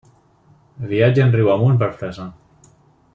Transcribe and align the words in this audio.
Viatgen 0.93 1.35
riu 1.37 1.53
amunt 1.57 1.79
per 1.85 1.91
fresar. 2.01 2.29